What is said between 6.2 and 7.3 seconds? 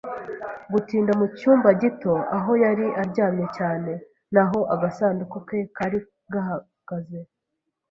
gahagaze